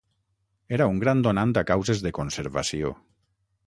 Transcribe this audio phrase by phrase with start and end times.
[0.77, 2.95] Era un gran donant a causes de conservació.